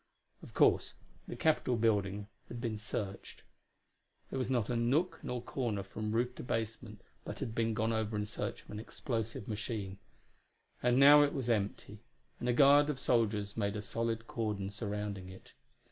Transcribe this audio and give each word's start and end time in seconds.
Of 0.41 0.55
course 0.55 0.95
the 1.27 1.35
Capitol 1.35 1.75
Building 1.77 2.27
had 2.47 2.59
been 2.59 2.79
searched; 2.79 3.43
there 4.31 4.39
was 4.39 4.49
not 4.49 4.67
a 4.67 4.75
nook 4.75 5.19
nor 5.21 5.43
corner 5.43 5.83
from 5.83 6.11
roof 6.11 6.33
to 6.37 6.43
basement 6.43 7.01
but 7.23 7.37
had 7.37 7.53
been 7.53 7.75
gone 7.75 7.93
over 7.93 8.15
in 8.17 8.25
search 8.25 8.63
of 8.63 8.71
an 8.71 8.79
explosive 8.79 9.47
machine. 9.47 9.99
And 10.81 10.97
now 10.97 11.21
it 11.21 11.33
was 11.35 11.51
empty, 11.51 11.99
and 12.39 12.49
a 12.49 12.53
guard 12.53 12.89
of 12.89 12.99
soldiers 12.99 13.55
made 13.55 13.75
a 13.75 13.81
solid 13.83 14.25
cordon 14.25 14.71
surrounding 14.71 15.29
it. 15.29 15.53